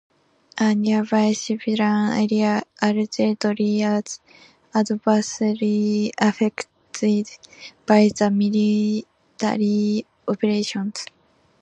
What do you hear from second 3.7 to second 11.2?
was adversely affected by the military operations.